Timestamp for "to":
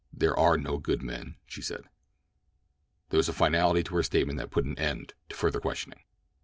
3.83-3.95, 5.29-5.35